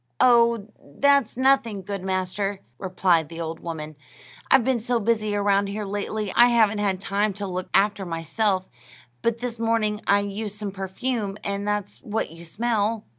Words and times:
"Oh, 0.19 0.65
that's 0.97 1.37
nothing, 1.37 1.83
good 1.83 2.01
master," 2.03 2.61
replied 2.79 3.29
the 3.29 3.39
old 3.39 3.59
woman; 3.59 3.95
"I've 4.49 4.63
been 4.63 4.79
so 4.79 4.99
busy 4.99 5.35
around 5.35 5.67
here 5.69 5.85
lately 5.85 6.33
I 6.35 6.47
haven't 6.47 6.79
had 6.79 6.99
time 6.99 7.33
to 7.33 7.45
look 7.45 7.69
after 7.75 8.03
myself; 8.03 8.67
but 9.21 9.41
this 9.41 9.59
morning 9.59 10.01
I 10.07 10.21
used 10.21 10.57
some 10.57 10.71
perfume, 10.71 11.37
and 11.43 11.67
that's 11.67 11.99
what 11.99 12.31
you 12.31 12.43
smell." 12.45 13.05